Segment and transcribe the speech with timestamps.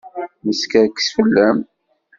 [0.45, 1.59] Neskerkes fell-am.